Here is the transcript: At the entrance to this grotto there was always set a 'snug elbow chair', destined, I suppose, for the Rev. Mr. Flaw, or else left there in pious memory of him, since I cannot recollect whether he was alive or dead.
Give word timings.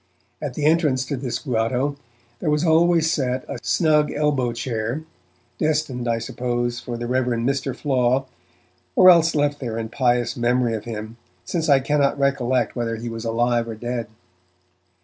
At 0.41 0.55
the 0.55 0.65
entrance 0.65 1.05
to 1.05 1.15
this 1.15 1.37
grotto 1.37 1.95
there 2.39 2.49
was 2.49 2.65
always 2.65 3.11
set 3.11 3.45
a 3.47 3.59
'snug 3.61 4.11
elbow 4.11 4.51
chair', 4.51 5.03
destined, 5.59 6.07
I 6.07 6.17
suppose, 6.17 6.79
for 6.79 6.97
the 6.97 7.05
Rev. 7.05 7.25
Mr. 7.25 7.75
Flaw, 7.75 8.25
or 8.95 9.11
else 9.11 9.35
left 9.35 9.59
there 9.59 9.77
in 9.77 9.89
pious 9.89 10.35
memory 10.35 10.73
of 10.73 10.85
him, 10.85 11.17
since 11.45 11.69
I 11.69 11.81
cannot 11.81 12.17
recollect 12.17 12.75
whether 12.75 12.95
he 12.95 13.09
was 13.09 13.25
alive 13.25 13.67
or 13.67 13.75
dead. 13.75 14.07